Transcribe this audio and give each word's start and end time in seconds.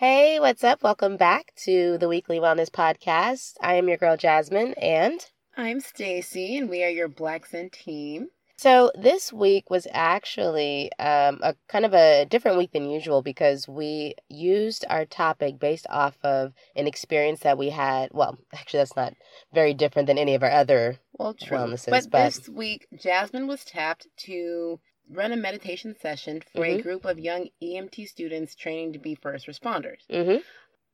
Hey, 0.00 0.40
what's 0.40 0.64
up? 0.64 0.82
Welcome 0.82 1.18
back 1.18 1.52
to 1.64 1.98
the 1.98 2.08
Weekly 2.08 2.38
Wellness 2.38 2.70
Podcast. 2.70 3.56
I 3.60 3.74
am 3.74 3.86
your 3.86 3.98
girl 3.98 4.16
Jasmine, 4.16 4.72
and 4.80 5.20
I'm 5.58 5.80
Stacy, 5.80 6.56
and 6.56 6.70
we 6.70 6.82
are 6.82 6.88
your 6.88 7.06
Black 7.06 7.44
team. 7.70 8.28
so 8.56 8.90
this 8.98 9.30
week 9.30 9.68
was 9.68 9.86
actually 9.92 10.90
um, 10.98 11.40
a 11.42 11.54
kind 11.68 11.84
of 11.84 11.92
a 11.92 12.24
different 12.24 12.56
week 12.56 12.72
than 12.72 12.88
usual 12.88 13.20
because 13.20 13.68
we 13.68 14.14
used 14.30 14.86
our 14.88 15.04
topic 15.04 15.58
based 15.58 15.86
off 15.90 16.16
of 16.24 16.54
an 16.74 16.86
experience 16.86 17.40
that 17.40 17.58
we 17.58 17.68
had. 17.68 18.08
Well, 18.14 18.38
actually, 18.54 18.78
that's 18.78 18.96
not 18.96 19.12
very 19.52 19.74
different 19.74 20.06
than 20.06 20.16
any 20.16 20.34
of 20.34 20.42
our 20.42 20.50
other. 20.50 20.96
Well, 21.18 21.34
true. 21.34 21.58
Wellnesses, 21.58 21.90
but, 21.90 22.10
but- 22.10 22.24
this 22.24 22.48
week, 22.48 22.86
Jasmine 22.98 23.46
was 23.46 23.66
tapped 23.66 24.06
to 24.20 24.80
run 25.10 25.32
a 25.32 25.36
meditation 25.36 25.96
session 26.00 26.40
for 26.52 26.64
a 26.64 26.76
Mhm. 26.78 26.82
group 26.82 27.04
of 27.04 27.18
young 27.18 27.48
EMT 27.62 28.06
students 28.06 28.54
training 28.54 28.92
to 28.92 28.98
be 28.98 29.14
first 29.14 29.46
responders. 29.46 30.06
Mm-hmm. 30.08 30.38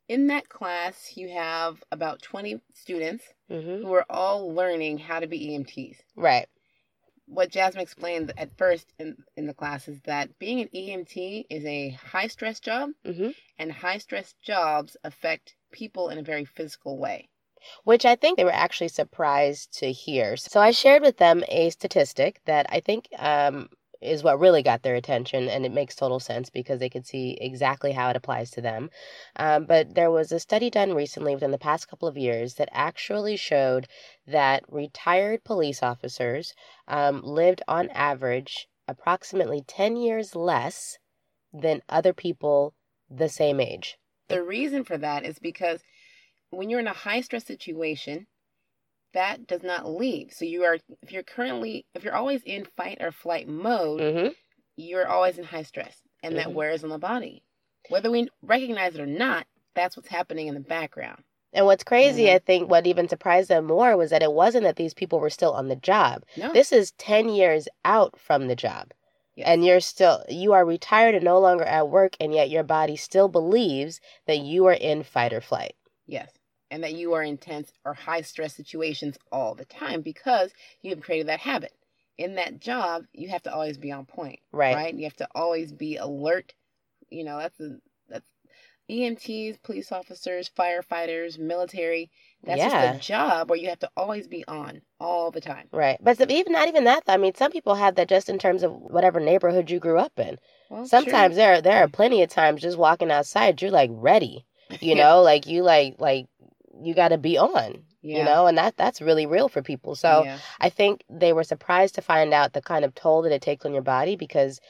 In 0.09 0.27
that 0.29 0.49
class, 0.49 1.17
you 1.17 1.29
have 1.31 1.83
about 1.91 2.23
20 2.23 2.61
students 2.75 3.25
Mm-hmm. 3.51 3.83
who 3.87 3.93
are 3.93 4.07
all 4.11 4.53
learning 4.53 4.99
how 4.99 5.21
to 5.21 5.27
be 5.27 5.51
EMTs. 5.51 5.99
Right. 6.17 6.49
What 7.27 7.51
Jasmine 7.51 7.83
explained 7.83 8.33
at 8.37 8.57
first 8.57 8.93
in, 8.99 9.17
in 9.37 9.47
the 9.47 9.55
class 9.55 9.89
is 9.89 10.01
that 10.03 10.39
being 10.39 10.61
an 10.61 10.69
EMT 10.73 11.47
is 11.51 11.65
a 11.65 11.91
high 11.91 12.29
stress 12.29 12.61
job, 12.61 12.91
Mm-hmm. 13.05 13.31
and 13.59 13.73
high 13.73 13.99
stress 13.99 14.35
jobs 14.43 14.97
affect 15.05 15.55
people 15.73 16.09
in 16.09 16.19
a 16.19 16.23
very 16.23 16.45
physical 16.45 16.99
way. 16.99 17.29
which 17.83 18.05
I 18.05 18.15
think 18.15 18.37
they 18.37 18.45
were 18.45 18.53
actually 18.53 18.89
surprised 18.89 19.73
to 19.81 19.91
hear. 19.91 20.37
So 20.37 20.61
I 20.61 20.71
shared 20.71 21.03
with 21.03 21.17
them 21.17 21.43
a 21.49 21.71
statistic 21.71 22.41
that 22.45 22.67
I 22.69 22.79
think 22.79 23.09
um, 23.19 23.71
is 24.07 24.23
what 24.23 24.39
really 24.39 24.63
got 24.63 24.83
their 24.83 24.95
attention, 24.95 25.49
and 25.49 25.67
it 25.67 25.73
makes 25.73 25.95
total 25.95 26.21
sense 26.21 26.49
because 26.51 26.81
they 26.81 26.89
could 26.89 27.07
see 27.07 27.37
exactly 27.41 27.93
how 27.93 28.11
it 28.11 28.17
applies 28.17 28.51
to 28.53 28.61
them. 28.61 28.91
Um, 29.37 29.67
but 29.67 29.95
there 29.95 30.11
was 30.11 30.33
a 30.33 30.41
study 30.41 30.71
done 30.71 30.95
recently 30.95 31.35
within 31.35 31.51
the 31.51 31.59
past 31.59 31.89
couple 31.89 32.09
of 32.09 32.17
years 32.17 32.55
that 32.55 32.69
actually 32.73 33.37
showed 33.37 33.89
that 34.27 34.65
retired 34.69 35.45
police 35.45 35.83
officers 35.83 36.55
um, 36.89 37.23
lived 37.23 37.63
on 37.69 37.91
average 37.91 38.69
approximately 38.89 39.63
10 39.67 39.97
years 39.97 40.37
less 40.37 40.99
than 41.53 41.83
other 41.89 42.13
people 42.13 42.75
the 43.11 43.29
same 43.29 43.61
age. 43.61 43.99
The 44.29 44.43
reason 44.43 44.85
for 44.85 44.99
that 44.99 45.25
is 45.25 45.39
because 45.39 45.83
when 46.51 46.71
you're 46.71 46.81
in 46.81 46.87
a 46.87 46.93
high 46.93 47.21
stress 47.21 47.45
situation, 47.45 48.27
that 49.17 49.47
does 49.47 49.63
not 49.63 49.89
leave. 49.89 50.33
So 50.33 50.45
you 50.45 50.63
are 50.65 50.79
if 51.03 51.11
you're 51.13 51.23
currently 51.25 51.87
if 51.95 52.05
you're 52.05 52.15
always 52.15 52.43
in 52.45 52.67
fight 52.77 52.99
or 53.01 53.11
flight 53.11 53.49
mode, 53.49 54.01
Mm-hmm. 54.01 54.29
you're 54.77 55.09
always 55.09 55.39
in 55.39 55.45
high 55.45 55.63
stress 55.65 55.97
and 56.23 56.37
that 56.37 56.49
Mhm. 56.49 56.55
wears 56.55 56.85
on 56.85 56.91
the 56.91 56.99
body. 56.99 57.43
Whether 57.89 58.11
we 58.11 58.29
recognize 58.43 58.95
it 58.95 59.01
or 59.01 59.07
not, 59.07 59.47
that's 59.75 59.97
what's 59.97 60.09
happening 60.09 60.47
in 60.49 60.55
the 60.55 60.61
background. 60.61 61.23
And 61.53 61.65
what's 61.67 61.85
crazy, 61.85 62.25
Mhm. 62.25 62.35
I 62.35 62.39
think, 62.41 62.71
what 62.71 62.87
even 62.87 63.09
surprised 63.09 63.49
them 63.49 63.65
more 63.67 63.97
was 63.97 64.11
that 64.11 64.23
it 64.23 64.33
wasn't 64.33 64.65
that 64.65 64.77
these 64.77 64.93
people 64.95 65.19
were 65.21 65.31
still 65.31 65.53
on 65.55 65.69
the 65.69 65.77
job. 65.77 66.25
No. 66.37 66.53
This 66.53 66.71
is 66.73 66.93
10 66.93 67.29
years 67.31 67.69
out 67.85 68.19
from 68.19 68.49
the 68.49 68.57
job. 68.57 68.93
Yes. 69.37 69.49
And 69.49 69.65
you're 69.65 69.81
still, 69.81 70.25
you 70.29 70.53
are 70.53 70.65
retired 70.65 71.15
and 71.15 71.25
no 71.25 71.39
longer 71.39 71.65
at 71.65 71.89
work, 71.89 72.17
and 72.21 72.35
yet 72.35 72.51
your 72.51 72.63
body 72.65 72.97
still 72.97 73.29
believes 73.29 74.01
that 74.27 74.39
you 74.39 74.67
are 74.67 74.73
in 74.75 75.03
fight 75.03 75.33
or 75.33 75.41
flight. 75.41 75.75
Yes. 76.07 76.31
And 76.71 76.83
that 76.83 76.95
you 76.95 77.13
are 77.15 77.23
in 77.23 77.39
tense 77.39 77.73
or 77.85 77.95
high 77.95 78.23
stress 78.23 78.55
situations 78.55 79.17
all 79.31 79.55
the 79.55 79.65
time 79.65 80.03
because 80.03 80.53
you 80.83 80.91
have 80.91 81.01
created 81.01 81.29
that 81.29 81.41
habit. 81.41 81.73
In 82.19 82.35
that 82.37 82.61
job, 82.61 83.05
you 83.13 83.29
have 83.29 83.43
to 83.43 83.53
always 83.55 83.79
be 83.79 83.93
on 83.93 84.05
point. 84.07 84.41
Right. 84.53 84.75
right? 84.75 84.95
You 84.95 85.05
have 85.05 85.17
to 85.17 85.29
always 85.35 85.73
be 85.73 85.97
alert. 85.97 86.55
You 87.11 87.25
know, 87.25 87.39
that's 87.39 87.61
a, 87.61 87.77
that's 88.09 88.27
EMTs, 88.91 89.63
police 89.63 89.91
officers, 89.91 90.51
firefighters, 90.57 91.39
military. 91.39 92.11
That's 92.43 92.59
Yeah. 92.59 92.93
just 92.93 93.05
a 93.05 93.07
job 93.07 93.51
where 93.51 93.59
you 93.59 93.69
have 93.69 93.81
to 93.81 93.91
always 93.97 94.29
be 94.29 94.45
on 94.47 94.83
all 95.01 95.31
the 95.31 95.41
time. 95.41 95.69
Right. 95.73 95.99
But 96.01 96.31
even 96.31 96.53
not 96.53 96.69
even 96.69 96.85
that, 96.85 97.03
I 97.09 97.17
mean, 97.17 97.35
some 97.35 97.51
people 97.51 97.75
have 97.75 97.97
that 97.97 98.09
just 98.09 98.29
in 98.29 98.39
terms 98.39 98.63
of 98.63 98.73
whatever 98.73 99.19
neighborhood 99.21 99.71
you 99.71 99.81
grew 99.81 99.99
up 99.99 100.19
in. 100.19 100.39
Well, 100.71 100.87
Sometimes 100.87 101.37
there, 101.37 101.61
there 101.61 101.83
are 101.83 101.89
plenty 101.89 102.23
of 102.23 102.31
times 102.31 102.63
just 102.63 102.79
walking 102.79 103.11
outside, 103.11 103.61
you're 103.61 103.71
like 103.71 103.91
ready, 103.93 104.47
you 104.81 104.95
know, 104.95 105.23
like 105.23 105.47
you 105.47 105.63
like, 105.63 105.97
like, 105.99 106.27
you 106.83 106.95
got 106.95 107.09
to 107.09 107.19
be 107.19 107.39
on, 107.39 107.85
yeah. 108.03 108.19
you 108.19 108.25
know, 108.25 108.47
and 108.47 108.59
that 108.59 108.77
that's 108.77 109.01
really 109.01 109.27
real 109.27 109.49
for 109.49 109.63
people. 109.63 109.95
So, 109.95 110.25
yeah. 110.25 110.39
I 110.61 110.69
think 110.69 111.05
they 111.09 111.33
were 111.33 111.45
surprised 111.45 111.95
to 111.97 112.03
find 112.03 112.33
out 112.33 112.53
the 112.53 112.63
kind 112.63 112.85
of 112.85 112.95
toll 112.95 113.23
that 113.23 113.33
it 113.33 113.43
takes 113.43 113.65
on 113.65 113.73
your 113.73 113.83
body 113.83 114.17
because 114.17 114.61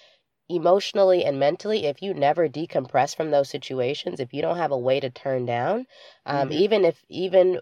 emotionally 0.49 1.25
and 1.25 1.41
mentally, 1.41 1.87
if 1.87 2.03
you 2.03 2.15
never 2.15 2.49
decompress 2.49 3.17
from 3.17 3.31
those 3.31 3.49
situations, 3.49 4.21
if 4.21 4.33
you 4.33 4.43
don't 4.43 4.59
have 4.59 4.71
a 4.71 4.79
way 4.79 5.01
to 5.01 5.11
turn 5.11 5.45
down, 5.45 5.87
um, 6.27 6.51
Mhm. 6.51 6.53
even 6.53 6.85
if 6.85 7.05
even 7.09 7.61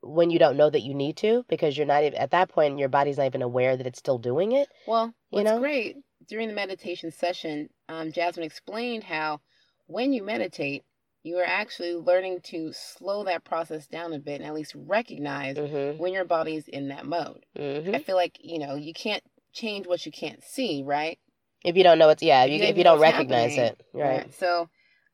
when 0.00 0.30
you 0.30 0.38
don't 0.38 0.56
know 0.56 0.68
that 0.68 0.82
you 0.82 0.94
need 0.94 1.16
to, 1.16 1.44
because 1.48 1.76
you're 1.76 1.86
not 1.86 2.04
even 2.04 2.18
at 2.18 2.30
that 2.30 2.48
point, 2.50 2.78
your 2.78 2.88
body's 2.88 3.16
not 3.16 3.26
even 3.26 3.42
aware 3.42 3.76
that 3.76 3.86
it's 3.86 3.98
still 3.98 4.18
doing 4.18 4.52
it. 4.52 4.68
Well, 4.86 5.06
you 5.30 5.42
what's 5.42 5.50
know? 5.50 5.58
great 5.58 5.96
during 6.28 6.48
the 6.48 6.54
meditation 6.54 7.10
session, 7.10 7.70
um, 7.88 8.12
Jasmine 8.12 8.44
explained 8.44 9.04
how 9.04 9.40
when 9.86 10.12
you 10.12 10.22
meditate, 10.22 10.84
you 11.24 11.38
are 11.38 11.44
actually 11.44 11.94
learning 11.94 12.38
to 12.44 12.70
slow 12.72 13.24
that 13.24 13.42
process 13.44 13.86
down 13.88 14.12
a 14.12 14.18
bit 14.20 14.40
and 14.40 14.44
at 14.46 14.54
least 14.54 14.74
recognize 14.76 15.56
Mm-hmm. 15.56 15.98
when 16.00 16.12
your 16.12 16.24
body's 16.24 16.68
in 16.68 16.88
that 16.88 17.06
mode. 17.06 17.44
Mm-hmm. 17.58 17.94
I 17.94 17.98
feel 17.98 18.14
like, 18.16 18.38
you 18.42 18.58
know, 18.58 18.74
you 18.76 18.92
can't 18.92 19.22
change 19.52 19.86
what 19.86 20.04
you 20.06 20.12
can't 20.12 20.42
see, 20.44 20.82
right? 20.84 21.18
If 21.64 21.76
you 21.76 21.82
don't 21.82 21.98
know 21.98 22.10
it's 22.10 22.22
yeah, 22.22 22.44
if 22.44 22.50
you 22.52 22.62
if 22.62 22.76
you 22.76 22.84
don't 22.84 23.00
recognize 23.00 23.56
it, 23.56 23.80
right? 23.94 24.32
So, 24.34 24.68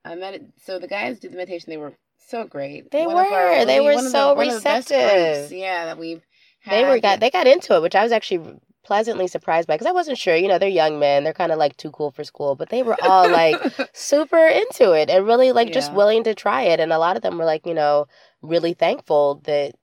I 0.05 0.17
met. 0.17 0.41
So 0.65 0.79
the 0.81 0.89
guys 0.89 1.21
did 1.21 1.33
the 1.33 1.37
meditation. 1.37 1.71
They 1.71 1.77
were 1.77 1.95
so 2.27 2.45
great. 2.45 2.91
They 2.91 3.07
One 3.07 3.25
of 3.25 3.33
our 3.33 3.59
were. 3.61 3.65
They 3.67 3.81
were 3.81 3.97
so 3.99 4.31
the, 4.31 4.35
one 4.35 4.49
of 4.49 4.55
the 4.55 4.61
best 4.61 4.89
groups, 4.89 5.01
receptive. 5.05 5.53
yeah, 5.57 5.85
that 5.85 5.97
we've. 5.99 6.23
They 6.69 6.83
were 6.83 6.95
had. 6.95 7.03
got 7.03 7.21
they 7.21 7.31
got 7.31 7.47
into 7.47 7.77
it, 7.77 7.83
which 7.83 7.95
I 7.95 8.03
was 8.03 8.11
actually 8.11 8.59
pleasantly 8.91 9.29
surprised 9.29 9.69
by 9.69 9.75
because 9.75 9.87
I 9.87 9.93
wasn't 9.93 10.19
sure. 10.19 10.35
You 10.35 10.49
know, 10.49 10.59
they're 10.59 10.69
young 10.69 10.99
men; 10.99 11.23
they're 11.23 11.33
kind 11.33 11.53
of 11.53 11.59
like 11.59 11.77
too 11.77 11.93
cool 11.93 12.11
for 12.11 12.25
school, 12.25 12.57
but 12.57 12.71
they 12.71 12.83
were 12.83 12.97
all 13.01 13.31
like 13.31 13.57
super 13.95 14.49
into 14.49 14.91
it 14.91 15.09
and 15.09 15.25
really 15.25 15.53
like 15.53 15.73
just 15.73 15.93
willing 15.93 16.25
to 16.25 16.35
try 16.35 16.63
it. 16.63 16.81
And 16.81 16.93
a 16.93 16.99
lot 16.99 17.15
of 17.15 17.23
them 17.23 17.39
were 17.39 17.45
like, 17.45 17.67
you 17.67 17.75
know, 17.75 18.07
really 18.43 18.75
thankful 18.75 19.43
that 19.45 19.77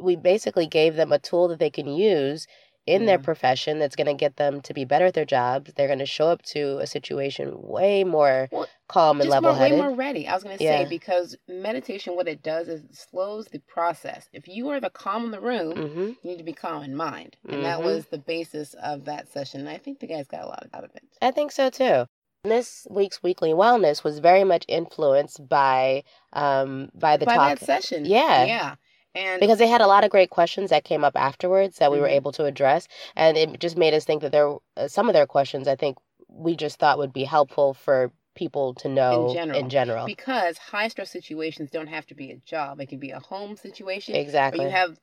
we 0.00 0.16
basically 0.16 0.66
gave 0.66 0.96
them 0.96 1.12
a 1.12 1.20
tool 1.20 1.46
that 1.46 1.60
they 1.60 1.70
can 1.70 1.86
use 1.86 2.48
in 2.86 3.06
their 3.06 3.18
profession 3.18 3.78
that's 3.78 3.96
going 3.96 4.06
to 4.06 4.14
get 4.14 4.36
them 4.36 4.60
to 4.62 4.74
be 4.74 4.84
better 4.84 5.06
at 5.06 5.14
their 5.14 5.24
jobs. 5.24 5.72
They're 5.74 5.86
going 5.86 5.98
to 6.00 6.06
show 6.06 6.28
up 6.28 6.42
to 6.42 6.78
a 6.78 6.86
situation 6.86 7.52
way 7.62 8.04
more 8.04 8.48
Well, 8.52 8.68
calm 8.88 9.20
and 9.20 9.30
level 9.30 9.58
way 9.58 9.72
more 9.72 9.90
ready. 9.90 10.26
I 10.28 10.34
was 10.34 10.42
gonna 10.42 10.58
Yeah. 10.58 10.80
say 10.80 10.84
because 10.88 11.36
meditation, 11.48 12.16
what 12.16 12.28
it 12.28 12.42
does 12.42 12.68
is 12.68 12.84
it 12.84 12.94
slows 12.94 13.46
the 13.46 13.60
process. 13.60 14.28
If 14.32 14.46
you 14.46 14.68
are 14.70 14.80
the 14.80 14.90
calm 14.90 15.24
in 15.24 15.30
the 15.30 15.40
room, 15.40 15.72
hmm 15.72 16.00
you 16.22 16.30
need 16.30 16.38
to 16.38 16.44
be 16.44 16.52
calm 16.52 16.82
in 16.82 16.94
mind, 16.94 17.36
and 17.50 17.64
that 17.64 17.80
Mhm. 17.80 17.84
was 17.84 18.06
the 18.06 18.18
basis 18.18 18.74
of 18.74 19.04
that 19.06 19.28
session. 19.28 19.60
And 19.60 19.68
I 19.68 19.78
think 19.78 20.00
the 20.00 20.06
guys 20.06 20.26
got 20.26 20.44
a 20.44 20.46
lot 20.46 20.68
out 20.72 20.84
of 20.84 20.94
it. 20.94 21.02
I 21.20 21.30
think 21.30 21.52
so 21.52 21.70
too. 21.70 22.06
This 22.44 22.86
week's 22.90 23.22
weekly 23.22 23.52
wellness 23.52 24.04
was 24.04 24.18
very 24.18 24.44
much 24.44 24.64
influenced 24.68 25.48
by 25.48 26.04
um 26.34 26.90
by 26.94 27.16
the 27.16 27.24
By 27.26 27.34
talk 27.34 27.58
that 27.58 27.60
session, 27.60 28.04
Yeah. 28.04 28.44
yeah, 28.44 28.74
and 29.14 29.40
because 29.40 29.58
they 29.58 29.68
had 29.68 29.80
a 29.80 29.86
lot 29.86 30.04
of 30.04 30.10
great 30.10 30.30
questions 30.30 30.70
that 30.70 30.84
came 30.84 31.04
up 31.04 31.16
afterwards 31.16 31.78
that 31.78 31.92
we 31.92 32.00
were 32.00 32.08
Mhm. 32.08 32.12
able 32.12 32.32
to 32.32 32.44
address 32.44 32.88
and 33.16 33.36
it 33.36 33.60
just 33.60 33.76
made 33.76 33.94
us 33.94 34.04
think 34.04 34.22
that 34.22 34.32
there 34.32 34.54
uh, 34.76 34.88
some 34.88 35.08
of 35.08 35.14
their 35.14 35.26
questions 35.26 35.68
I 35.68 35.76
think 35.76 35.98
we 36.28 36.56
just 36.56 36.78
thought 36.78 36.98
would 36.98 37.12
be 37.12 37.24
helpful 37.24 37.74
for 37.74 38.12
people 38.34 38.74
to 38.74 38.88
know 38.88 39.30
general. 39.32 39.60
in 39.60 39.70
general. 39.70 40.06
because 40.06 40.58
high 40.58 40.88
stress 40.88 41.10
situations 41.10 41.70
don't 41.70 41.86
have 41.88 42.06
to 42.06 42.14
be 42.14 42.30
a 42.32 42.36
job; 42.38 42.80
it 42.80 42.88
can 42.88 42.98
be 42.98 43.10
a 43.12 43.20
home 43.20 43.56
situation. 43.56 44.14
exactly. 44.16 44.64
You 44.64 44.70
have 44.70 44.98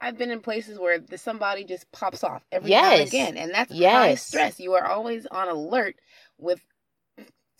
I've 0.00 0.18
been 0.18 0.30
in 0.30 0.40
places 0.40 0.78
where 0.78 0.98
the, 1.00 1.18
somebody 1.18 1.64
just 1.64 1.90
pops 1.92 2.22
off 2.24 2.44
every 2.52 2.70
now 2.70 2.92
and 2.92 3.02
again, 3.08 3.36
and 3.38 3.52
that's 3.52 3.72
high 3.72 4.14
stress. 4.16 4.60
You 4.60 4.74
are 4.74 4.86
always 4.86 5.26
on 5.26 5.48
alert 5.48 5.96
with 6.38 6.60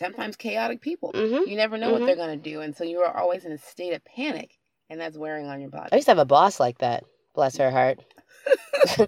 sometimes 0.00 0.36
chaotic 0.36 0.80
people. 0.80 1.12
hmm 1.14 1.48
You 1.48 1.56
never 1.56 1.78
know 1.78 1.88
Mhm. 1.88 1.92
what 1.92 2.06
they're 2.06 2.16
going 2.16 2.38
to 2.40 2.50
do, 2.50 2.60
and 2.60 2.76
so 2.76 2.84
you 2.84 3.00
are 3.00 3.16
always 3.16 3.44
in 3.46 3.52
a 3.52 3.58
state 3.58 3.94
of 3.94 4.04
panic, 4.04 4.57
and 4.90 5.00
that's 5.00 5.16
wearing 5.18 5.46
on 5.46 5.60
your 5.60 5.70
body. 5.70 5.88
I 5.92 5.96
used 5.96 6.06
to 6.06 6.12
have 6.12 6.18
a 6.18 6.24
boss 6.24 6.60
like 6.60 6.78
that. 6.78 7.04
Bless 7.34 7.56
her 7.58 7.70
heart. 7.70 8.00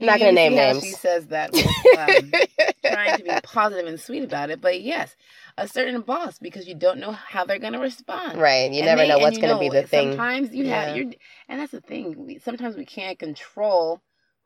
Not 0.00 0.20
gonna 0.20 0.32
can 0.32 0.34
name 0.34 0.54
names. 0.54 0.80
She 0.80 0.92
says 0.92 1.28
that 1.28 1.52
with, 1.54 1.76
um, 1.92 2.36
trying 2.84 3.16
to 3.16 3.22
be 3.24 3.38
positive 3.42 3.86
and 3.86 4.00
sweet 4.00 4.24
about 4.24 4.50
it, 4.50 4.60
but 4.60 4.80
yes, 4.82 5.16
a 5.58 5.68
certain 5.68 6.00
boss 6.02 6.38
because 6.38 6.68
you 6.68 6.74
don't 6.74 6.98
know 7.00 7.12
how 7.12 7.44
they're 7.44 7.58
going 7.58 7.72
to 7.72 7.78
respond. 7.78 8.38
right. 8.38 8.72
You 8.72 8.82
And 8.82 8.86
never 8.86 9.02
they- 9.02 9.08
know 9.08 9.18
what's 9.18 9.38
going 9.38 9.54
to 9.54 9.58
be 9.60 9.68
the 9.70 9.82
thing. 9.82 10.10
Sometimes 10.10 10.54
you 10.54 10.64
Yeah. 10.64 10.80
have 10.86 10.96
you're, 10.96 11.06
and 11.48 11.60
that's 11.60 11.72
the 11.72 11.80
thing. 11.80 12.26
We, 12.26 12.38
sometimes 12.38 12.76
we 12.76 12.84
can't 12.84 13.18
control 13.18 14.00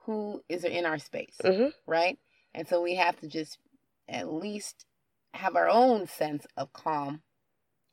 who 0.07 0.43
is 0.49 0.65
in 0.65 0.87
our 0.87 0.99
space, 0.99 1.37
hmm 1.45 1.69
right? 1.87 2.19
And 2.55 2.69
so 2.69 2.83
we 2.83 2.97
have 2.97 3.17
to 3.21 3.29
just 3.29 3.59
at 4.09 4.33
least 4.33 4.87
have 5.35 5.57
our 5.57 5.69
own 5.69 6.07
sense 6.07 6.47
of 6.57 6.73
calm 6.73 7.23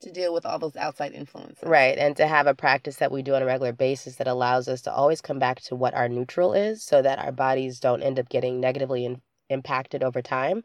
to 0.02 0.12
deal 0.12 0.34
with 0.34 0.46
all 0.46 0.60
those 0.60 0.76
outside 0.76 1.14
influences. 1.14 1.64
Right. 1.64 1.98
And 1.98 2.16
to 2.18 2.28
have 2.28 2.48
a 2.48 2.54
practice 2.54 2.98
that 2.98 3.12
we 3.12 3.22
do 3.22 3.34
on 3.34 3.42
a 3.42 3.46
regular 3.46 3.74
basis 3.74 4.18
that 4.18 4.28
allows 4.28 4.68
us 4.68 4.82
to 4.84 4.94
always 4.94 5.22
come 5.22 5.40
back 5.40 5.62
to 5.62 5.76
what 5.76 5.94
our 5.94 6.10
neutral 6.10 6.54
is 6.54 6.84
so 6.84 7.02
that 7.02 7.20
our 7.20 7.32
bodies 7.32 7.80
don't 7.80 8.04
end 8.04 8.20
up 8.20 8.30
getting 8.30 8.60
negatively 8.60 9.06
in- 9.06 9.22
impacted 9.50 10.04
over 10.04 10.22
time 10.22 10.64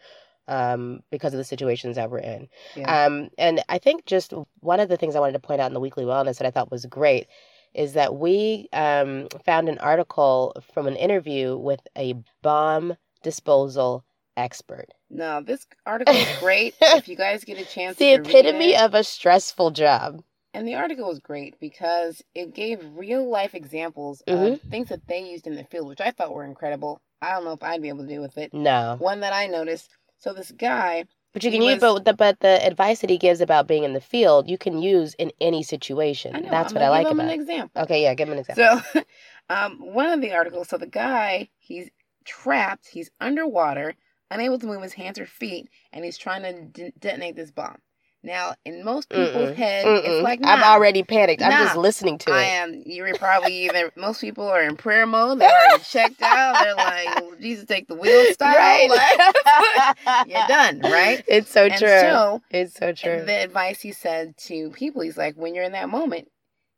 um, 0.49 1.01
because 1.11 1.33
of 1.33 1.39
the 1.39 1.45
situations 1.45 1.97
that 1.97 2.11
we're 2.11 2.19
in. 2.19 2.49
Yeah. 2.75 3.07
Um, 3.07 3.31
and 3.39 3.63
I 3.69 3.79
think 3.79 4.05
just 4.05 4.35
one 4.61 4.81
of 4.81 4.89
the 4.89 4.97
things 4.97 5.15
I 5.15 5.21
wanted 5.21 5.35
to 5.35 5.39
point 5.39 5.61
out 5.61 5.69
in 5.69 5.75
the 5.75 5.81
weekly 5.81 6.05
wellness 6.05 6.39
that 6.39 6.47
I 6.47 6.51
thought 6.51 6.71
was 6.71 6.87
great 6.87 7.29
is 7.73 7.93
that 7.93 8.17
we 8.17 8.69
um, 8.73 9.29
found 9.47 9.69
an 9.69 9.79
article 9.79 10.57
from 10.75 10.89
an 10.89 10.97
interview 10.97 11.57
with 11.57 11.81
a 11.97 12.15
bomb 12.43 12.97
disposal 13.23 14.05
expert. 14.37 14.89
No, 15.11 15.43
this 15.43 15.67
article 15.87 16.15
is 16.15 16.39
great. 16.39 16.75
if 16.81 17.09
you 17.09 17.17
guys 17.17 17.45
get 17.45 17.59
a 17.59 17.65
chance 17.65 17.97
the 17.99 18.13
to 18.13 18.19
read 18.19 18.27
epitome 18.27 18.75
it. 18.75 18.81
of 18.81 18.95
a 18.95 19.05
stressful 19.05 19.73
job. 19.73 20.23
And 20.55 20.67
the 20.67 20.75
article 20.75 21.07
was 21.09 21.21
great 21.21 21.59
because 21.61 22.23
it 22.35 22.55
gave 22.55 22.81
real 22.95 23.29
life 23.29 23.55
examples 23.55 24.23
Mhm. 24.27 24.55
of 24.55 24.61
things 24.71 24.89
that 24.89 25.07
they 25.07 25.21
used 25.21 25.47
in 25.47 25.55
the 25.55 25.65
field, 25.65 25.89
which 25.89 26.01
I 26.01 26.11
thought 26.11 26.33
were 26.35 26.45
incredible. 26.45 27.01
I 27.23 27.33
don't 27.33 27.45
know 27.45 27.53
if 27.53 27.63
I'd 27.63 27.83
be 27.83 27.89
able 27.89 28.03
to 28.03 28.09
do 28.09 28.21
with 28.21 28.37
it. 28.39 28.53
No, 28.55 28.97
One 28.99 29.21
that 29.21 29.33
I 29.33 29.47
noticed. 29.47 29.91
So 30.19 30.33
this 30.33 30.51
guy, 30.51 31.05
but 31.33 31.45
you 31.45 31.51
can 31.53 31.63
use, 31.63 31.79
but 31.81 32.05
the, 32.05 32.13
but 32.13 32.41
the 32.41 32.65
advice 32.67 33.01
that 33.01 33.11
he 33.11 33.17
gives 33.17 33.41
about 33.41 33.69
being 33.69 33.85
in 33.85 33.93
the 33.93 34.01
field, 34.01 34.51
you 34.51 34.59
can 34.59 34.83
use 34.83 35.15
in 35.15 35.31
any 35.41 35.63
situation. 35.63 36.33
Know, 36.33 36.51
That's 36.51 36.73
I'm 36.73 36.75
what 36.75 36.83
I 36.85 36.89
like 36.89 37.07
about. 37.07 37.25
an 37.25 37.31
it. 37.31 37.35
example. 37.35 37.83
Okay, 37.83 38.03
yeah, 38.03 38.15
give 38.15 38.29
him 38.29 38.33
an 38.35 38.41
example. 38.41 38.83
So, 38.93 39.03
um, 39.49 39.79
one 39.79 40.07
of 40.11 40.21
the 40.21 40.33
articles. 40.33 40.69
So 40.69 40.77
the 40.79 40.87
guy, 40.89 41.49
he's 41.59 41.89
trapped. 42.25 42.89
He's 42.89 43.11
underwater, 43.21 43.95
unable 44.31 44.59
to 44.59 44.67
move 44.67 44.83
his 44.83 44.93
hands 44.95 45.19
or 45.19 45.27
feet, 45.27 45.69
and 45.93 46.05
he's 46.05 46.19
trying 46.19 46.43
to 46.43 46.63
de- 46.65 46.93
detonate 46.99 47.37
this 47.37 47.51
bomb. 47.51 47.79
Now, 48.23 48.55
in 48.67 48.85
most 48.85 49.09
people's 49.09 49.33
Mm-mm. 49.35 49.55
head, 49.55 49.87
Mm-mm. 49.87 50.05
it's 50.05 50.23
like 50.23 50.41
I'm 50.45 50.63
already 50.63 51.03
panicked. 51.03 51.41
I'm 51.43 51.53
just 51.53 51.77
listening 51.77 52.19
to 52.19 52.33
I 52.33 52.43
it. 52.43 52.49
am. 52.49 52.83
You're 52.85 53.15
probably 53.15 53.55
even. 53.65 53.91
Most 53.97 54.21
people 54.21 54.47
are 54.47 54.63
in 54.63 54.77
prayer 54.77 55.07
mode. 55.07 55.39
They're 55.41 55.51
already 55.51 55.83
checked 55.91 56.21
out. 56.21 56.63
They're 56.63 56.75
like, 56.75 57.09
"Oh, 57.17 57.35
Jesus, 57.41 57.65
take 57.65 57.89
the 57.89 57.95
wheel 57.95 58.27
style. 58.33 58.89
Like, 58.91 60.29
you're 60.29 60.47
done, 60.49 60.81
right? 60.81 61.25
It's 61.27 61.51
so 61.51 61.69
and 61.69 61.79
true. 61.79 61.89
so, 61.89 62.43
it's 62.51 62.75
so 62.75 62.93
true. 62.93 63.25
the 63.25 63.43
advice 63.43 63.81
he 63.81 63.93
said 63.93 64.37
to 64.39 64.71
people, 64.71 65.01
he's 65.03 65.17
like, 65.17 65.37
when 65.37 65.55
you're 65.55 65.65
in 65.65 65.73
that 65.73 65.89
moment, 65.89 66.29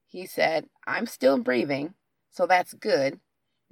he 0.06 0.26
said, 0.26 0.66
I'm 0.86 1.06
still 1.06 1.38
breathing, 1.38 1.94
so 2.30 2.46
that's 2.46 2.74
good. 2.74 3.18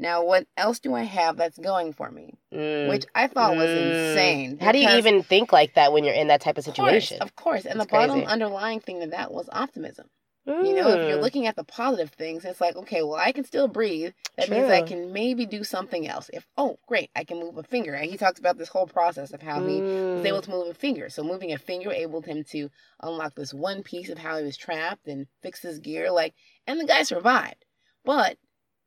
Now, 0.00 0.24
what 0.24 0.46
else 0.56 0.80
do 0.80 0.94
I 0.94 1.02
have 1.02 1.36
that's 1.36 1.58
going 1.58 1.92
for 1.92 2.10
me? 2.10 2.34
Mm. 2.52 2.88
Which 2.88 3.04
I 3.14 3.26
thought 3.26 3.56
was 3.56 3.70
Mm. 3.70 3.90
insane. 3.90 4.58
How 4.58 4.72
do 4.72 4.78
you 4.78 4.88
even 4.96 5.22
think 5.22 5.52
like 5.52 5.74
that 5.74 5.92
when 5.92 6.04
you're 6.04 6.14
in 6.14 6.28
that 6.28 6.40
type 6.40 6.56
of 6.56 6.66
Of 6.66 6.74
course, 6.74 6.90
situation? 6.90 7.18
Of 7.20 7.36
course. 7.36 7.66
And 7.66 7.76
It's 7.76 7.84
the 7.84 7.92
bottom 7.92 8.24
underlying 8.24 8.80
thing 8.80 9.00
to 9.00 9.08
that 9.08 9.30
was 9.30 9.48
optimism. 9.52 10.08
You 10.46 10.74
know, 10.74 10.88
if 10.90 11.02
you're 11.06 11.18
Mm. 11.18 11.22
looking 11.22 11.46
at 11.46 11.54
the 11.54 11.64
positive 11.64 12.10
things, 12.10 12.44
it's 12.44 12.60
like, 12.60 12.74
okay, 12.76 13.02
well, 13.02 13.14
I 13.14 13.30
can 13.32 13.44
still 13.44 13.68
breathe. 13.68 14.12
That 14.36 14.48
means 14.48 14.68
I 14.68 14.82
can 14.82 15.12
maybe 15.12 15.46
do 15.46 15.62
something 15.62 16.08
else. 16.08 16.28
If, 16.32 16.46
oh, 16.56 16.78
great, 16.86 17.10
I 17.14 17.24
can 17.24 17.38
move 17.38 17.56
a 17.56 17.62
finger. 17.62 17.94
And 17.94 18.10
he 18.10 18.16
talks 18.16 18.40
about 18.40 18.58
this 18.58 18.68
whole 18.68 18.86
process 18.86 19.32
of 19.32 19.42
how 19.42 19.64
he 19.64 19.84
was 20.14 20.22
Mm. 20.24 20.26
able 20.26 20.40
to 20.42 20.50
move 20.50 20.68
a 20.68 20.74
finger. 20.74 21.08
So 21.08 21.22
moving 21.22 21.52
a 21.52 21.58
finger 21.58 21.92
enabled 21.92 22.26
him 22.26 22.42
to 22.50 22.70
unlock 23.00 23.34
this 23.36 23.54
one 23.54 23.82
piece 23.82 24.08
of 24.08 24.18
how 24.18 24.38
he 24.38 24.44
was 24.44 24.56
trapped 24.56 25.06
and 25.06 25.26
fix 25.42 25.60
his 25.62 25.78
gear. 25.78 26.10
Like, 26.10 26.34
and 26.66 26.80
the 26.80 26.86
guy 26.86 27.04
survived. 27.04 27.64
But 28.04 28.36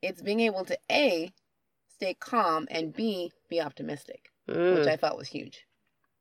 it's 0.04 0.22
being 0.22 0.42
able 0.42 0.66
to 0.66 0.78
A, 0.92 1.32
stay 1.88 2.14
calm, 2.14 2.68
and 2.70 2.94
B, 2.94 3.32
be 3.50 3.62
optimistic, 3.62 4.32
Mm. 4.48 4.78
which 4.78 4.88
I 4.88 4.98
thought 4.98 5.18
was 5.18 5.30
huge. 5.30 5.66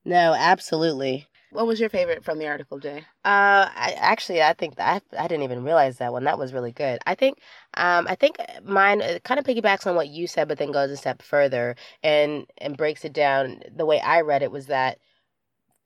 no, 0.04 0.34
absolutely. 0.34 1.26
What 1.50 1.66
was 1.66 1.78
your 1.78 1.90
favorite 1.90 2.24
from 2.24 2.38
the 2.38 2.48
article, 2.48 2.78
Jay? 2.78 3.00
Uh, 3.24 3.68
I 3.70 3.94
actually 3.98 4.42
I 4.42 4.52
think 4.54 4.76
that 4.76 5.02
I, 5.12 5.24
I 5.24 5.28
didn't 5.28 5.44
even 5.44 5.64
realize 5.64 5.98
that 5.98 6.12
one. 6.12 6.24
That 6.24 6.38
was 6.38 6.52
really 6.54 6.72
good. 6.72 6.98
I 7.06 7.14
think 7.14 7.38
um 7.74 8.06
I 8.08 8.14
think 8.14 8.36
mine 8.64 9.02
kind 9.24 9.38
of 9.38 9.44
piggybacks 9.46 9.86
on 9.86 9.94
what 9.94 10.08
you 10.08 10.26
said, 10.26 10.48
but 10.48 10.58
then 10.58 10.72
goes 10.72 10.90
a 10.90 10.96
step 10.96 11.20
further 11.22 11.76
and 12.02 12.46
and 12.58 12.76
breaks 12.76 13.04
it 13.04 13.12
down. 13.12 13.60
The 13.76 13.86
way 13.86 14.00
I 14.00 14.22
read 14.22 14.42
it 14.42 14.50
was 14.50 14.66
that 14.66 14.98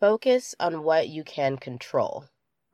focus 0.01 0.55
on 0.61 0.83
what 0.83 1.09
you 1.09 1.25
can 1.25 1.57
control, 1.57 2.25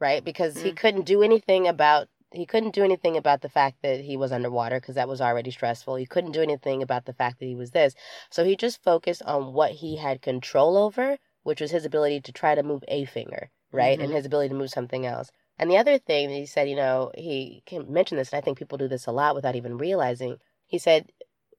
right? 0.00 0.24
Because 0.24 0.60
he 0.60 0.70
Mm. 0.72 0.76
couldn't 0.76 1.06
do 1.06 1.22
anything 1.22 1.66
about 1.66 2.08
he 2.32 2.46
couldn't 2.46 2.74
do 2.74 2.84
anything 2.84 3.16
about 3.16 3.40
the 3.42 3.48
fact 3.48 3.82
that 3.82 4.00
he 4.00 4.16
was 4.16 4.32
underwater 4.32 4.80
because 4.80 4.94
that 4.94 5.08
was 5.08 5.20
already 5.20 5.50
stressful. 5.50 5.96
He 5.96 6.06
couldn't 6.06 6.32
do 6.32 6.42
anything 6.42 6.82
about 6.82 7.04
the 7.04 7.12
fact 7.12 7.38
that 7.38 7.46
he 7.46 7.54
was 7.54 7.70
this. 7.72 7.94
So 8.30 8.44
he 8.44 8.56
just 8.56 8.82
focused 8.82 9.22
on 9.22 9.52
what 9.52 9.72
he 9.72 9.96
had 9.96 10.22
control 10.22 10.76
over, 10.76 11.18
which 11.42 11.60
was 11.60 11.70
his 11.70 11.84
ability 11.84 12.20
to 12.22 12.32
try 12.32 12.54
to 12.54 12.62
move 12.62 12.84
a 12.88 13.04
finger, 13.04 13.50
right? 13.72 13.98
And 14.00 14.10
Mhm. 14.10 14.16
his 14.16 14.26
ability 14.26 14.48
to 14.50 14.54
move 14.54 14.70
something 14.70 15.06
else. 15.06 15.30
And 15.58 15.70
the 15.70 15.76
other 15.78 15.98
thing 15.98 16.28
that 16.28 16.34
he 16.34 16.46
said, 16.46 16.68
you 16.68 16.76
know, 16.76 17.12
he 17.14 17.62
mentioned 17.86 18.18
this, 18.18 18.32
and 18.32 18.38
I 18.38 18.40
think 18.40 18.58
people 18.58 18.78
do 18.78 18.88
this 18.88 19.06
a 19.06 19.12
lot 19.12 19.34
without 19.34 19.56
even 19.56 19.78
realizing. 19.78 20.38
He 20.66 20.78
said, 20.78 21.12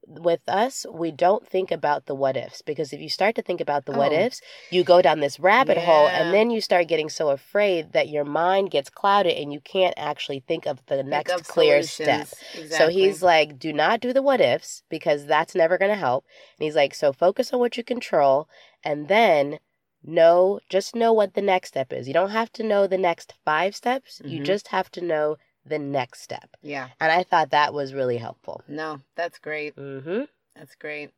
with 0.06 0.40
us, 0.48 0.86
we 0.90 1.10
don't 1.10 1.46
think 1.46 1.70
about 1.70 2.06
the 2.06 2.14
what 2.14 2.36
ifs 2.36 2.62
because 2.62 2.92
if 2.92 3.00
you 3.00 3.08
start 3.08 3.34
to 3.36 3.42
think 3.42 3.60
about 3.60 3.86
the 3.86 3.92
what 3.92 4.12
Oh. 4.12 4.16
ifs, 4.20 4.40
you 4.70 4.84
go 4.84 5.00
down 5.02 5.20
this 5.20 5.40
rabbit 5.40 5.76
hole 5.78 6.08
and 6.08 6.32
then 6.32 6.50
you 6.50 6.60
start 6.60 6.88
getting 6.88 7.08
so 7.08 7.30
afraid 7.30 7.92
that 7.92 8.08
your 8.08 8.24
mind 8.24 8.70
gets 8.70 8.90
clouded 8.90 9.36
and 9.36 9.52
you 9.52 9.60
can't 9.60 9.94
actually 9.96 10.40
think 10.40 10.66
of 10.66 10.84
the 10.86 10.96
Think 10.96 11.08
next 11.08 11.32
of 11.32 11.44
clear 11.46 11.82
step. 11.82 12.26
solutions. 12.28 12.70
So 12.70 12.88
he's 12.88 13.22
like, 13.22 13.58
do 13.58 13.72
not 13.72 14.00
do 14.00 14.12
the 14.12 14.22
what 14.22 14.40
ifs 14.40 14.82
because 14.88 15.26
that's 15.26 15.54
never 15.54 15.78
going 15.78 15.90
to 15.92 15.96
help. 15.96 16.24
And 16.58 16.64
he's 16.64 16.76
like, 16.76 16.94
so 16.94 17.12
focus 17.12 17.52
on 17.52 17.60
what 17.60 17.76
you 17.76 17.84
control 17.84 18.48
and 18.84 19.08
then 19.08 19.58
know, 20.02 20.60
just 20.68 20.94
know 20.94 21.12
what 21.12 21.34
the 21.34 21.42
next 21.42 21.68
step 21.68 21.92
is. 21.92 22.06
You 22.06 22.14
don't 22.14 22.30
have 22.30 22.52
to 22.52 22.62
know 22.62 22.86
the 22.86 22.98
next 22.98 23.32
five 23.44 23.74
steps, 23.74 24.20
you 24.24 24.40
Mhm. 24.40 24.44
just 24.44 24.68
have 24.68 24.90
to 24.92 25.00
know 25.00 25.36
the 25.66 25.78
next 25.78 26.22
step. 26.22 26.56
yeah. 26.62 26.88
And 27.00 27.10
I 27.12 27.22
thought 27.22 27.50
that 27.50 27.72
was 27.74 27.94
really 27.94 28.18
helpful. 28.18 28.62
No, 28.68 29.00
that's 29.16 29.38
great. 29.38 29.74
Mm-hmm. 29.76 30.22
That's 30.56 30.74
great. 30.74 31.10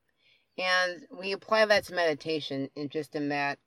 And 0.58 1.02
we 1.18 1.32
apply 1.32 1.66
that 1.66 1.84
to 1.86 1.94
meditation 1.94 2.70
in 2.76 2.88
just 2.88 3.14
in 3.14 3.28
that 3.30 3.58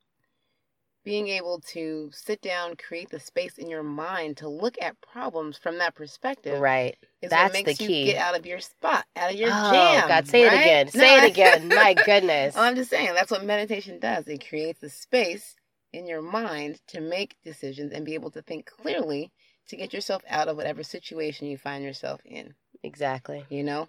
being 1.05 1.29
able 1.29 1.59
to 1.61 2.09
sit 2.13 2.41
down, 2.41 2.75
create 2.75 3.09
the 3.09 3.19
space 3.19 3.57
in 3.57 3.69
your 3.69 3.83
mind 3.83 4.37
to 4.37 4.49
look 4.49 4.75
at 4.81 4.99
problems 5.01 5.57
from 5.57 5.77
that 5.77 5.95
perspective 5.95 6.59
Right. 6.59 6.97
is 7.21 7.29
That's 7.29 7.53
what 7.53 7.63
the 7.63 7.69
makes 7.69 7.81
you 7.81 7.87
key. 7.87 8.05
get 8.05 8.17
out 8.17 8.37
of 8.37 8.45
your 8.45 8.59
spot, 8.59 9.05
out 9.15 9.31
of 9.31 9.37
your 9.37 9.49
jam. 9.49 9.65
oh, 9.65 9.71
jam. 9.71 10.07
God, 10.07 10.27
say 10.27 10.45
right? 10.45 10.53
it 10.53 10.61
again. 10.61 10.85
No, 10.93 10.99
Say 10.99 11.17
it 11.17 11.31
again. 11.31 11.67
My 11.69 11.93
goodness. 11.93 12.55
Well, 12.55 12.63
I'm 12.65 12.75
just 12.75 12.89
saying 12.89 13.13
that's 13.13 13.31
what 13.31 13.43
meditation 13.45 13.99
does. 13.99 14.27
It 14.27 14.47
creates 14.47 14.83
a 14.83 14.89
space 14.89 15.55
in 15.93 16.05
your 16.05 16.21
mind 16.21 16.79
to 16.87 16.99
make 17.01 17.35
decisions 17.43 17.91
and 17.93 18.05
be 18.05 18.13
able 18.13 18.31
to 18.31 18.41
think 18.41 18.65
clearly 18.65 19.31
to 19.69 19.75
get 19.77 19.93
yourself 19.93 20.21
out 20.29 20.47
of 20.47 20.57
whatever 20.57 20.83
situation 20.83 21.47
you 21.47 21.57
find 21.57 21.83
yourself 21.83 22.21
in. 22.25 22.53
exactly. 22.83 23.45
You 23.49 23.63
know, 23.63 23.87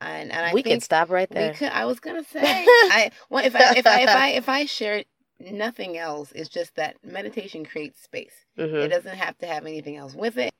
and 0.00 0.32
and 0.32 0.46
I 0.46 0.52
we 0.54 0.62
could 0.62 0.82
stop 0.82 1.10
right 1.10 1.28
we 1.28 1.36
there. 1.36 1.52
could. 1.52 1.70
I 1.70 1.84
was 1.86 2.00
gonna 2.00 2.24
say, 2.24 2.42
I 2.44 3.10
well, 3.30 3.44
if 3.44 3.54
I 3.54 3.76
if 3.76 3.86
I 3.86 4.00
if 4.02 4.10
I 4.10 4.28
if 4.30 4.48
I 4.48 4.64
shared 4.66 5.06
nothing 5.40 5.98
else, 5.98 6.32
it's 6.32 6.48
just 6.48 6.74
that 6.76 6.96
meditation 7.04 7.64
creates 7.64 8.02
space. 8.02 8.46
hmm 8.56 8.62
It 8.82 8.88
doesn't 8.88 9.16
have 9.16 9.36
to 9.38 9.46
have 9.46 9.66
anything 9.66 9.96
else 9.96 10.14
with 10.14 10.36
it, 10.38 10.52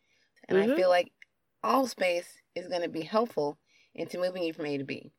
and 0.48 0.58
Mhm. 0.58 0.72
I 0.72 0.76
feel 0.76 0.88
like 0.88 1.12
all 1.62 1.86
space 1.86 2.28
is 2.54 2.68
going 2.68 2.82
to 2.82 2.88
be 2.88 3.02
helpful 3.02 3.58
into 3.94 4.18
moving 4.18 4.42
you 4.44 4.52
from 4.52 4.66
A 4.66 4.78
to 4.78 4.84
B. 4.84 5.12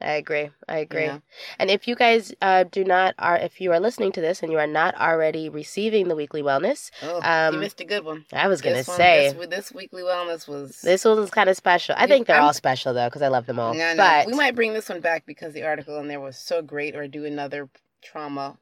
I 0.00 0.12
agree. 0.12 0.50
I 0.68 0.78
agree. 0.78 1.06
know? 1.06 1.20
And 1.58 1.70
if 1.70 1.86
you 1.86 1.94
guys 1.94 2.32
uh, 2.40 2.64
do 2.64 2.82
not 2.84 3.14
are 3.18 3.36
if 3.36 3.60
you 3.60 3.72
are 3.72 3.78
listening 3.80 4.10
to 4.12 4.20
this 4.20 4.42
and 4.42 4.50
you 4.50 4.58
are 4.58 4.66
not 4.66 4.94
already 4.98 5.48
receiving 5.48 6.08
the 6.08 6.16
weekly 6.16 6.42
wellness, 6.42 6.90
Oh, 7.02 7.20
Um, 7.22 7.54
you 7.54 7.60
missed 7.60 7.80
a 7.80 7.84
good 7.84 8.04
one. 8.04 8.24
I 8.32 8.48
was 8.48 8.60
gonna 8.62 8.76
This 8.76 8.88
one- 8.88 8.96
say 8.96 9.32
this, 9.32 9.46
this 9.48 9.72
weekly 9.72 10.02
wellness 10.02 10.48
was 10.48 10.80
this 10.80 11.04
one 11.04 11.18
was 11.20 11.30
kind 11.30 11.50
of 11.50 11.56
special. 11.56 11.94
I 11.98 12.02
You- 12.02 12.08
think 12.08 12.26
they're 12.26 12.36
I'm- 12.36 12.46
all 12.46 12.52
special 12.54 12.94
though 12.94 13.08
because 13.08 13.22
I 13.22 13.28
love 13.28 13.46
them 13.46 13.60
all. 13.60 13.74
No, 13.74 13.90
no. 13.92 13.96
But 13.96 14.26
we 14.26 14.32
might 14.34 14.54
bring 14.54 14.72
this 14.72 14.88
one 14.88 15.00
back 15.00 15.24
because 15.26 15.52
the 15.52 15.64
article 15.64 15.98
in 15.98 16.08
there 16.08 16.20
was 16.20 16.38
so 16.38 16.62
great, 16.62 16.96
or 16.96 17.06
do 17.06 17.24
another 17.24 17.68
trauma 18.02 18.58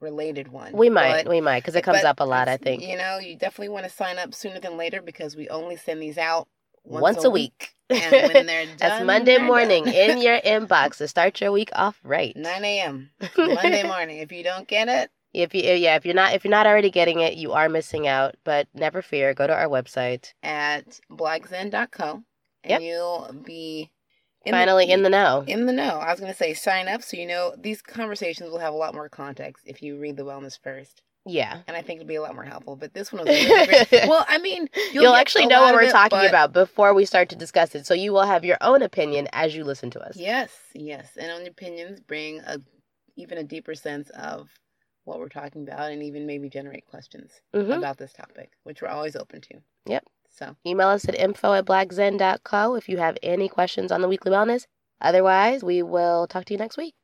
related 0.00 0.48
one. 0.48 0.72
we 0.72 0.88
might, 0.88 1.24
But- 1.24 1.28
we 1.30 1.40
might 1.40 1.60
because 1.62 1.74
it 1.74 1.82
comes 1.82 2.04
up 2.04 2.20
a 2.20 2.24
lot. 2.24 2.46
I 2.48 2.56
think 2.56 2.82
you 2.82 2.96
know 2.96 3.18
you 3.18 3.36
definitely 3.36 3.70
want 3.70 3.84
to 3.84 3.90
sign 3.90 4.18
up 4.18 4.32
sooner 4.34 4.60
than 4.60 4.76
later 4.76 5.02
because 5.02 5.34
we 5.34 5.48
only 5.48 5.76
send 5.76 6.00
these 6.00 6.18
out 6.18 6.46
once, 6.84 7.02
once, 7.16 7.24
a 7.24 7.30
week. 7.30 7.74
and 7.90 8.12
when 8.32 8.46
they're 8.46 8.66
done, 8.66 8.76
That's 8.78 9.04
Monday 9.04 9.38
morning 9.38 9.86
in 9.86 10.18
your 10.18 10.40
inbox 10.44 10.98
to 10.98 11.08
start 11.08 11.40
your 11.40 11.52
week 11.52 11.70
off 11.74 11.98
right. 12.02 12.36
9 12.36 12.64
a.m. 12.64 13.10
Monday 13.38 13.82
morning. 13.82 14.18
If 14.18 14.32
you 14.32 14.42
don't 14.42 14.66
get 14.68 14.88
it, 14.88 15.10
If 15.32 15.54
you 15.54 15.62
yeah, 15.62 15.96
if 15.96 16.04
you're 16.04 16.14
not 16.14 16.34
if 16.34 16.44
you're 16.44 16.50
not 16.50 16.66
already 16.66 16.90
getting 16.90 17.20
it, 17.20 17.34
you 17.34 17.52
are 17.52 17.68
missing 17.68 18.06
out. 18.06 18.36
But 18.44 18.68
never 18.74 19.02
fear, 19.02 19.34
go 19.34 19.46
to 19.46 19.54
our 19.54 19.68
website. 19.68 20.32
at 20.42 21.00
blackzen.co 21.10 22.22
and 22.64 22.70
Yep. 22.70 22.80
you'll 22.80 23.34
be 23.44 23.90
Finally 24.48 24.90
in 24.90 25.02
the 25.02 25.08
know. 25.10 25.42
in 25.46 25.64
the 25.66 25.72
know. 25.72 25.98
I 25.98 26.10
was 26.10 26.20
going 26.20 26.30
to 26.32 26.36
say 26.36 26.52
sign 26.54 26.86
up 26.86 27.02
so 27.02 27.16
you 27.16 27.26
know 27.26 27.54
these 27.58 27.80
conversations 27.80 28.50
will 28.50 28.58
have 28.58 28.74
a 28.74 28.76
lot 28.76 28.94
more 28.94 29.08
context 29.08 29.64
if 29.66 29.82
you 29.82 29.98
read 29.98 30.16
the 30.18 30.24
wellness 30.24 30.58
first. 30.62 31.00
Yeah. 31.26 31.60
And 31.66 31.76
I 31.76 31.82
think 31.82 32.00
it'll 32.00 32.08
be 32.08 32.16
a 32.16 32.22
lot 32.22 32.34
more 32.34 32.44
helpful. 32.44 32.76
But 32.76 32.92
this 32.94 33.12
one 33.12 33.24
was 33.24 33.28
really. 33.28 33.86
Well, 34.08 34.24
I 34.28 34.38
mean, 34.38 34.68
You'll, 34.92 35.12
get 35.12 35.20
actually 35.20 35.46
know 35.46 35.62
what 35.62 35.74
we're 35.74 35.82
it, 35.82 35.90
talking 35.92 36.18
but- 36.18 36.28
about 36.28 36.52
before 36.52 36.92
we 36.94 37.04
start 37.04 37.28
to 37.30 37.36
discuss 37.36 37.74
it. 37.74 37.86
So 37.86 37.94
you 37.94 38.12
will 38.12 38.22
have 38.24 38.44
your 38.44 38.58
own 38.60 38.82
opinion 38.82 39.28
as 39.32 39.56
you 39.56 39.64
listen 39.64 39.90
to 39.90 40.00
us. 40.00 40.16
Yes, 40.16 40.50
yes. 40.74 41.16
And 41.18 41.30
on 41.32 41.46
opinions 41.46 42.00
bring 42.00 42.40
a 42.40 42.58
even 43.16 43.38
a 43.38 43.44
deeper 43.44 43.74
sense 43.74 44.10
of 44.10 44.50
what 45.04 45.18
we're 45.18 45.28
talking 45.28 45.62
about 45.62 45.92
and 45.92 46.02
even 46.02 46.26
maybe 46.26 46.48
generate 46.48 46.86
questions 46.86 47.30
hmm 47.54 47.70
about 47.70 47.96
this 47.98 48.12
topic, 48.12 48.52
which 48.64 48.82
we're 48.82 48.88
always 48.88 49.16
open 49.16 49.40
to. 49.42 49.54
Yep. 49.86 50.04
So 50.30 50.56
Email 50.66 50.88
us 50.88 51.08
at 51.08 51.14
info 51.14 51.52
at 51.52 51.64
blackzen.co 51.64 52.74
if 52.74 52.88
you 52.88 52.96
have 52.98 53.16
any 53.22 53.48
questions 53.48 53.92
on 53.92 54.00
the 54.02 54.08
weekly 54.08 54.32
wellness. 54.32 54.66
Otherwise, 55.00 55.62
we 55.62 55.82
will 55.82 56.26
talk 56.26 56.44
to 56.46 56.54
you 56.54 56.58
next 56.58 56.76
week. 56.76 56.94